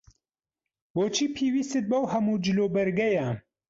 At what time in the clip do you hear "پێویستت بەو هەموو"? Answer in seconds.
1.35-2.41